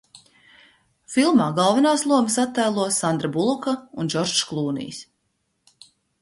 [1.15, 5.05] Filmā galvenās lomas attēlo Sandra Buloka un Džordžs Klūnijs.